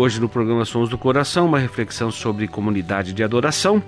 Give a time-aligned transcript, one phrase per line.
[0.00, 3.82] Hoje no programa Sons do Coração, uma reflexão sobre comunidade de adoração,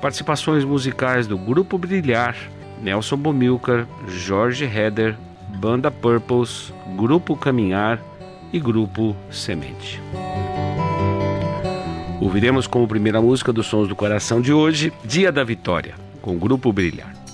[0.00, 2.36] participações musicais do Grupo Brilhar,
[2.80, 5.16] Nelson Bomilcar, Jorge Heder,
[5.58, 8.00] Banda Purples, Grupo Caminhar
[8.52, 10.00] e Grupo Semente.
[12.20, 16.38] Ouviremos como primeira música dos Sons do Coração de hoje, Dia da Vitória, com o
[16.38, 17.25] Grupo Brilhar.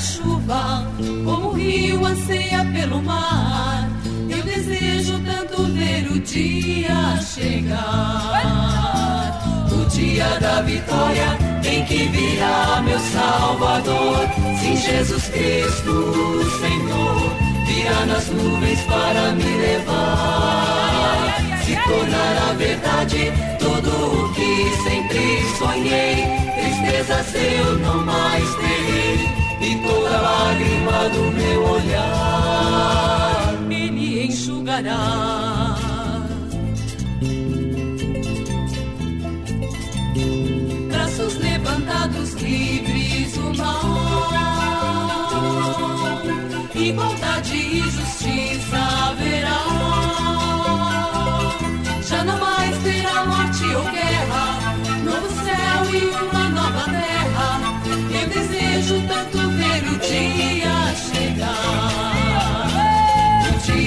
[0.00, 0.86] Chuva,
[1.24, 3.88] como o rio anseia pelo mar.
[4.28, 8.40] Eu desejo tanto ver o dia chegar.
[9.70, 14.28] O dia da vitória em que virá meu Salvador.
[14.60, 17.32] Sim, Jesus Cristo, Senhor,
[17.66, 21.10] virá nas nuvens para me levar
[21.70, 26.16] se tornará verdade tudo o que sempre sonhei.
[26.54, 29.39] Tristeza eu não mais terei,
[29.70, 32.50] e toda lágrima do meu olhar
[34.00, 35.76] ele enxugará.
[40.88, 43.82] Braços levantados, livres o mal,
[46.74, 48.09] igualdade e justiça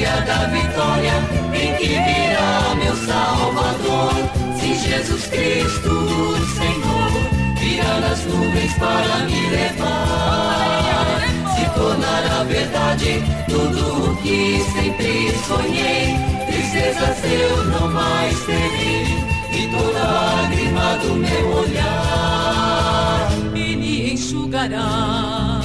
[0.03, 1.13] dia da vitória
[1.53, 4.13] em que virá meu Salvador.
[4.59, 7.11] Sim, Jesus Cristo, Senhor,
[7.57, 11.21] virá nas nuvens para me levar.
[11.55, 19.05] Se tornará verdade tudo o que sempre sonhei tristezas eu não mais terei,
[19.53, 25.61] e toda lágrima do meu olhar ele enxugará.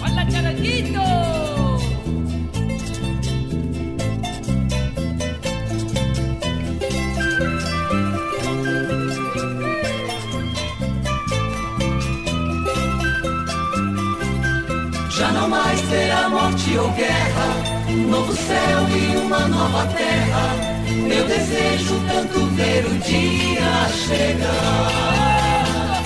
[0.00, 1.35] Olha, Charanguito!
[15.96, 17.76] Terá morte ou guerra
[18.10, 20.54] novo céu e uma nova terra.
[21.08, 26.02] Eu desejo tanto ver o dia chegar.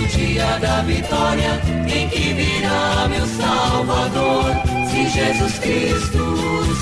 [0.00, 4.54] O dia da vitória em que virá meu Salvador.
[4.90, 6.36] Se Jesus Cristo,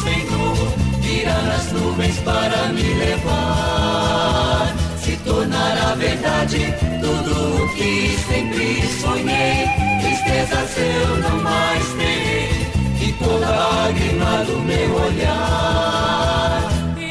[0.05, 4.73] Senhor, virá nas nuvens para me levar.
[4.99, 9.69] Se tornará verdade tudo o que sempre sonhei.
[10.01, 12.52] Tristezas eu não mais terei
[13.23, 16.13] toda lágrima do meu olhar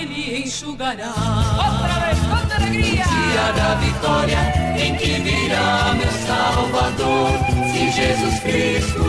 [0.02, 1.14] ele enxugará.
[1.58, 3.04] Outra vez, quanta alegria!
[3.04, 4.40] Dia da vitória
[4.78, 7.30] em que virá meu Salvador,
[7.72, 9.04] se Jesus Cristo,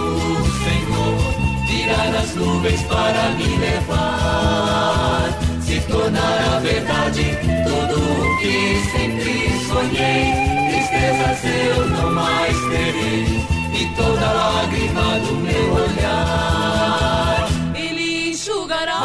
[0.65, 5.29] Senhor, virá nas nuvens para me levar.
[5.61, 9.33] Se tornará verdade tudo o que sempre
[9.67, 10.35] sonhei,
[10.71, 13.47] tristezas eu não mais terei,
[13.83, 19.03] e toda lágrima do meu olhar Ele enxugará.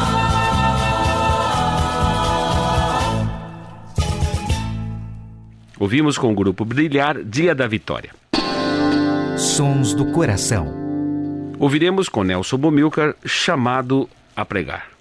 [5.79, 8.11] Ouvimos com o grupo Brilhar Dia da Vitória.
[9.37, 10.73] Sons do Coração.
[11.59, 14.96] Ouviremos com Nelson Bomilcar chamado a pregar.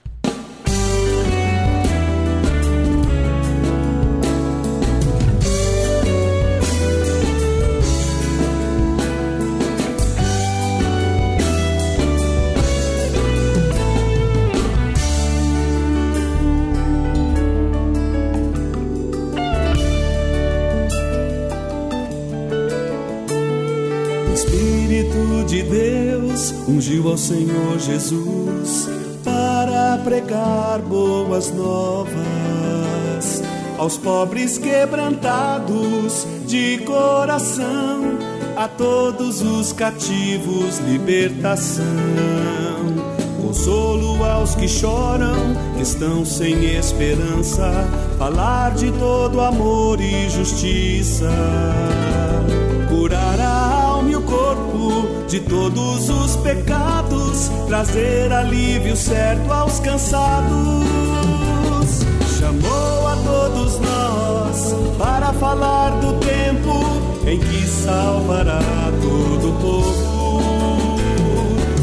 [26.68, 28.88] Ungiu ao Senhor Jesus
[29.24, 32.16] para pregar boas novas
[33.78, 38.18] aos pobres quebrantados de coração,
[38.56, 41.84] a todos os cativos libertação.
[43.42, 45.36] Consolo aos que choram,
[45.76, 47.70] que estão sem esperança,
[48.18, 51.30] falar de todo amor e justiça.
[52.88, 53.45] Curar a
[55.28, 60.86] de todos os pecados, trazer alívio certo aos cansados.
[62.38, 68.60] Chamou a todos nós para falar do tempo em que salvará
[69.02, 70.96] todo o povo.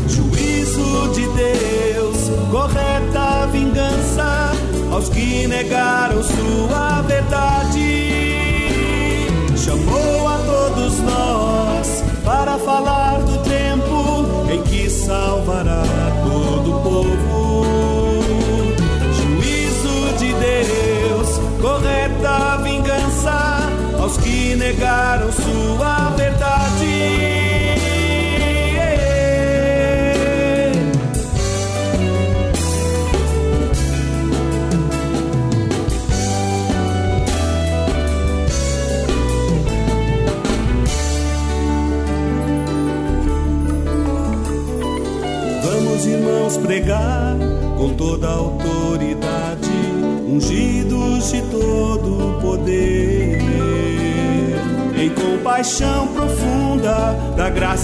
[0.08, 4.52] Juízo de Deus, correta vingança
[4.90, 8.14] aos que negaram sua verdade.
[9.58, 13.13] Chamou a todos nós para falar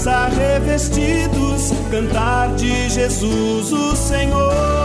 [0.00, 4.79] graça revestidos, cantar de Jesus o Senhor.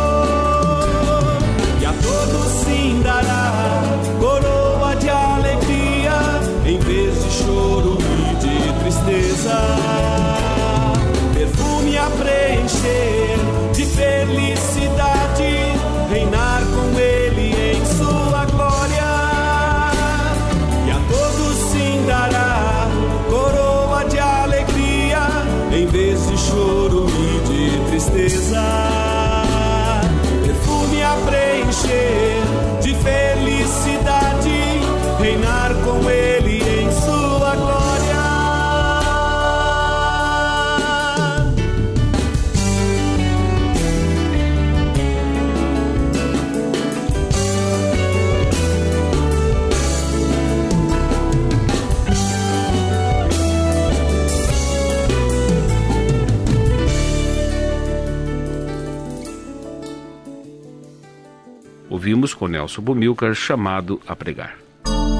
[62.05, 64.55] Ouvimos com Nelson Bumilcar chamado a pregar.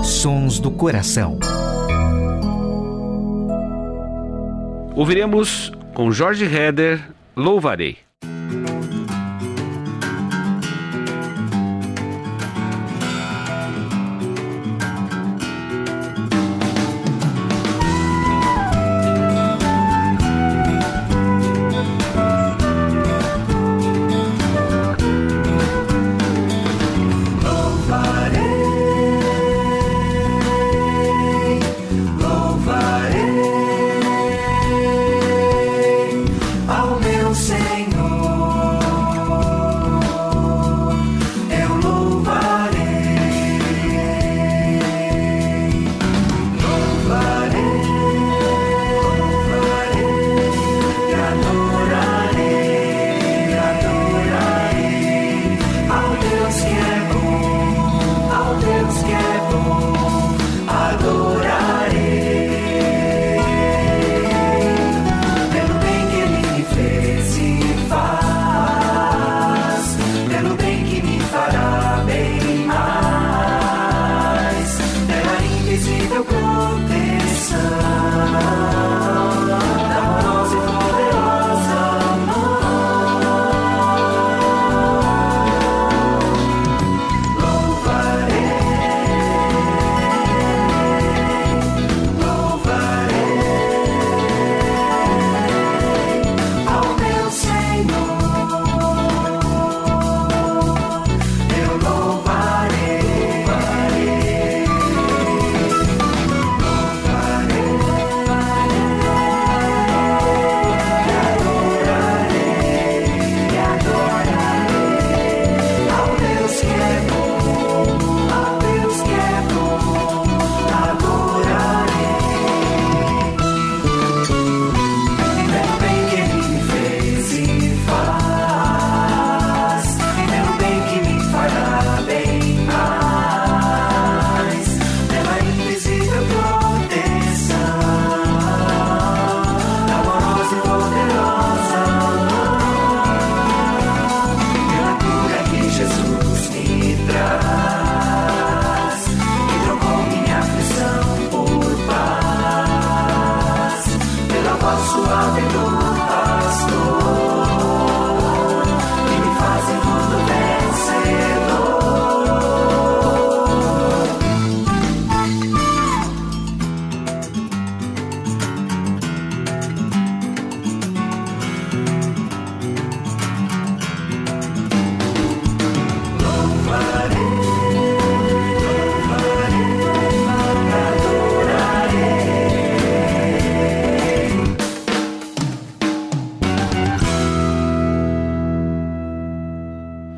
[0.04, 1.40] Sons do Coração.
[4.94, 7.04] Ouviremos com Jorge Heder
[7.36, 8.05] Louvarei.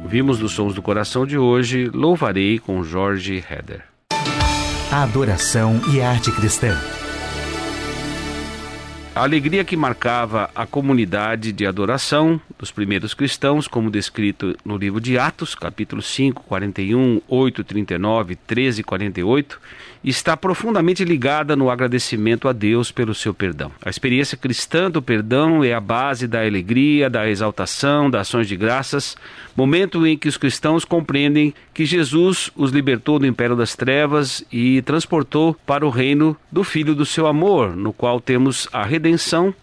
[0.08, 3.84] Vimos dos Sons do Coração de hoje Louvarei com Jorge Heder.
[4.90, 6.74] Adoração e arte cristã.
[9.18, 15.02] A alegria que marcava a comunidade de adoração dos primeiros cristãos, como descrito no livro
[15.02, 19.60] de Atos, capítulo 5, 41, 8, 39, 13 e 48,
[20.04, 23.72] está profundamente ligada no agradecimento a Deus pelo seu perdão.
[23.84, 28.56] A experiência cristã do perdão é a base da alegria, da exaltação, das ações de
[28.56, 29.18] graças,
[29.56, 34.82] momento em que os cristãos compreendem que Jesus os libertou do império das trevas e
[34.84, 39.07] transportou para o reino do Filho do seu amor, no qual temos a redenção,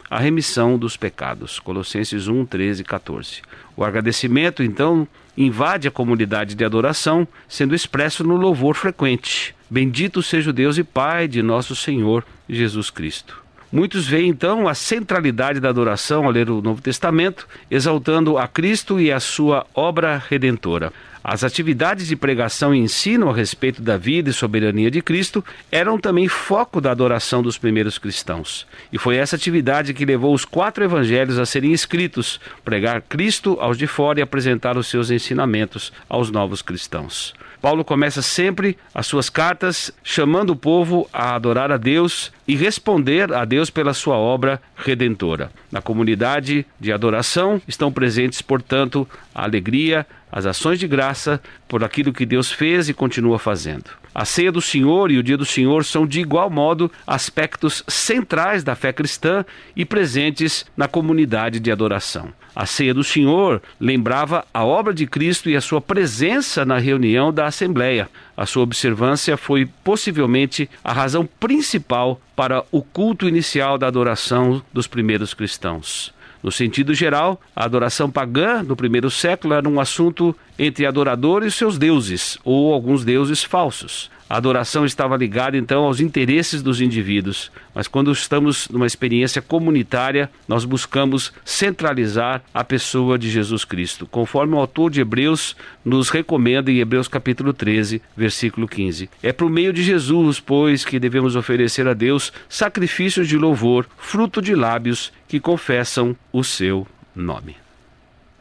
[0.08, 1.58] a remissão dos pecados.
[1.58, 3.42] Colossenses 1, 13 e 14.
[3.76, 9.54] O agradecimento, então, invade a comunidade de adoração, sendo expresso no louvor frequente.
[9.68, 13.42] Bendito seja o Deus e Pai de nosso Senhor Jesus Cristo.
[13.72, 19.00] Muitos veem então a centralidade da adoração ao ler o Novo Testamento, exaltando a Cristo
[19.00, 20.92] e a sua obra redentora.
[21.26, 25.98] As atividades de pregação e ensino a respeito da vida e soberania de Cristo eram
[25.98, 28.66] também foco da adoração dos primeiros cristãos.
[28.92, 33.78] E foi essa atividade que levou os quatro evangelhos a serem escritos, pregar Cristo aos
[33.78, 37.32] de fora e apresentar os seus ensinamentos aos novos cristãos.
[37.64, 43.32] Paulo começa sempre as suas cartas chamando o povo a adorar a Deus e responder
[43.32, 45.50] a Deus pela sua obra redentora.
[45.72, 52.12] Na comunidade de adoração estão presentes, portanto, a alegria, as ações de graça por aquilo
[52.12, 53.90] que Deus fez e continua fazendo.
[54.14, 58.62] A ceia do Senhor e o dia do Senhor são, de igual modo, aspectos centrais
[58.62, 59.44] da fé cristã
[59.74, 62.32] e presentes na comunidade de adoração.
[62.54, 67.32] A ceia do Senhor lembrava a obra de Cristo e a sua presença na reunião
[67.32, 68.08] da Assembleia.
[68.36, 74.86] A sua observância foi possivelmente a razão principal para o culto inicial da adoração dos
[74.86, 76.13] primeiros cristãos.
[76.44, 81.56] No sentido geral, a adoração pagã do primeiro século era um assunto entre adoradores e
[81.56, 84.10] seus deuses, ou alguns deuses falsos.
[84.28, 90.30] A adoração estava ligada então aos interesses dos indivíduos, mas quando estamos numa experiência comunitária,
[90.48, 95.54] nós buscamos centralizar a pessoa de Jesus Cristo, conforme o autor de Hebreus
[95.84, 99.10] nos recomenda em Hebreus capítulo 13, versículo 15.
[99.22, 104.40] É por meio de Jesus, pois, que devemos oferecer a Deus sacrifícios de louvor, fruto
[104.40, 107.56] de lábios que confessam o seu nome.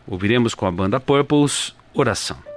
[0.08, 2.53] Ouviremos com a banda Purples oração.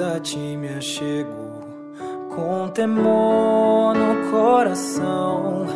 [0.00, 1.58] A ti me achego
[2.32, 5.66] com temor no coração.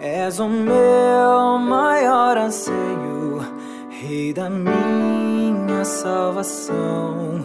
[0.00, 3.42] És o meu maior anseio,
[3.90, 7.44] Rei da minha salvação.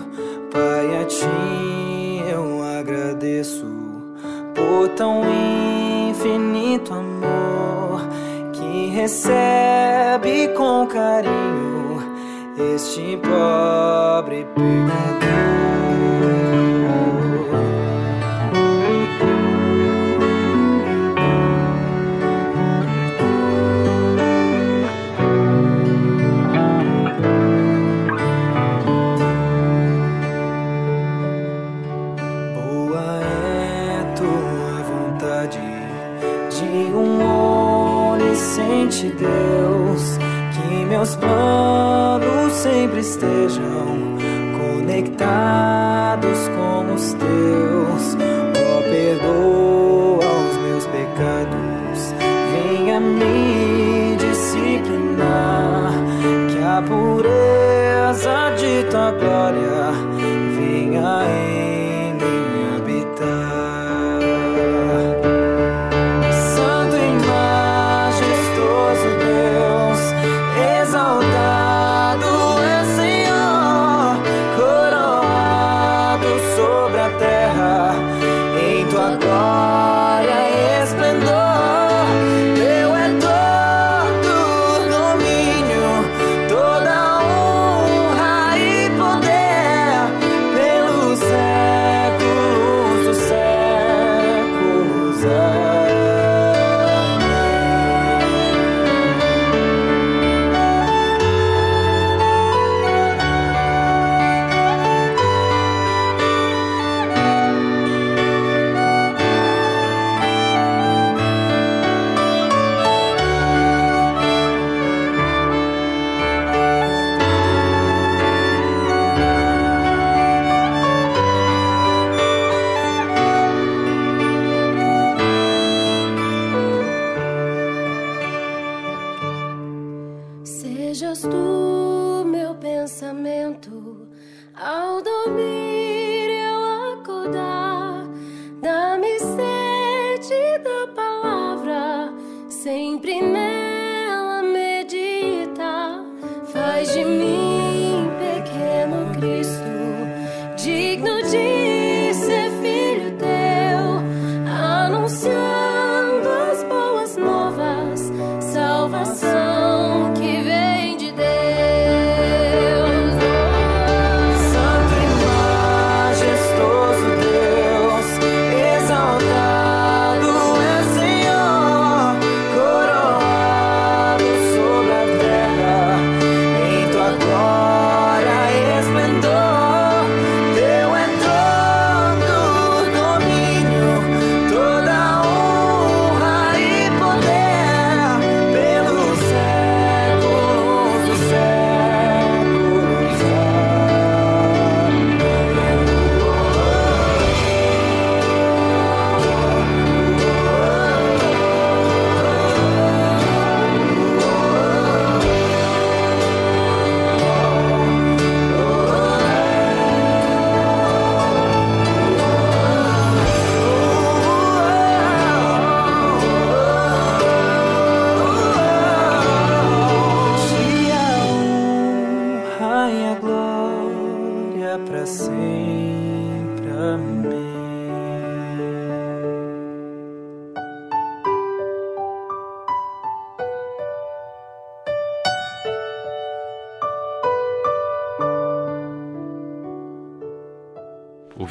[0.50, 3.66] Pai, a ti eu agradeço
[4.56, 5.24] por tão
[6.10, 8.02] infinito amor
[8.54, 12.02] que recebe com carinho
[12.58, 15.23] este pobre pecador.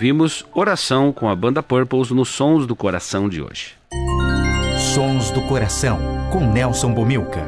[0.03, 3.75] ouvimos Oração com a banda Purples nos Sons do Coração de hoje.
[4.93, 5.97] Sons do Coração,
[6.33, 7.47] com Nelson Bomilca.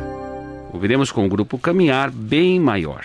[0.73, 3.05] Ouviremos com o grupo Caminhar Bem Maior.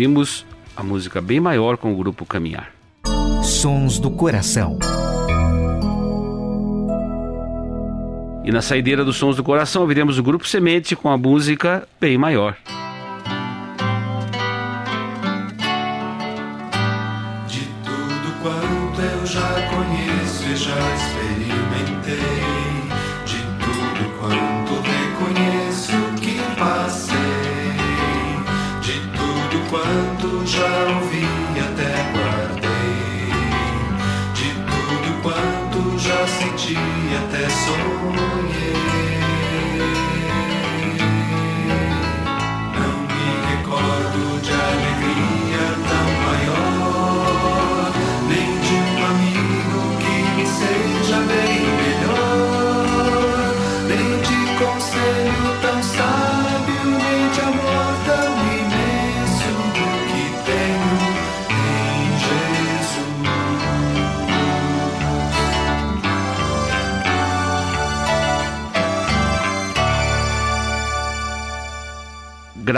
[0.00, 2.72] Ouvimos a música Bem Maior com o grupo Caminhar.
[3.42, 4.78] Sons do Coração.
[8.42, 12.16] E na saideira dos Sons do Coração ouviremos o grupo Semente com a música Bem
[12.16, 12.56] Maior.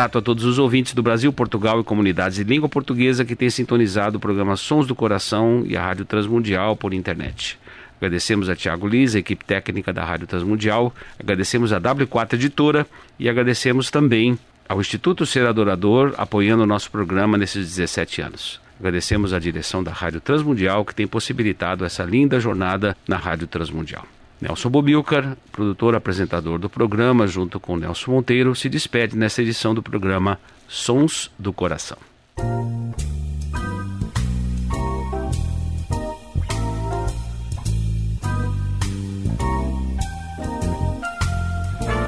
[0.03, 3.49] Grato a todos os ouvintes do Brasil, Portugal e comunidades de língua portuguesa que têm
[3.49, 7.57] sintonizado o programa Sons do Coração e a Rádio Transmundial por internet.
[7.99, 12.85] Agradecemos a Tiago Liz, a equipe técnica da Rádio Transmundial, agradecemos a W4 Editora
[13.17, 14.37] e agradecemos também
[14.69, 18.61] ao Instituto Ser Adorador apoiando o nosso programa nesses 17 anos.
[18.81, 24.05] Agradecemos a direção da Rádio Transmundial que tem possibilitado essa linda jornada na Rádio Transmundial.
[24.43, 29.81] Nelson Bobilcar, produtor apresentador do programa, junto com Nelson Monteiro, se despede nessa edição do
[29.81, 31.97] programa Sons do Coração.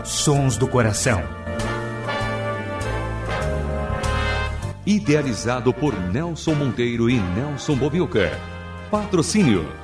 [0.04, 1.22] Sons do Coração.
[4.84, 8.36] Idealizado por Nelson Monteiro e Nelson Bobilca.
[8.90, 9.83] Patrocínio